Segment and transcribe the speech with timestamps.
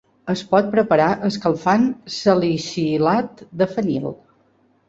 [0.31, 4.13] Es pot preparar escalfant salicilat de fenil.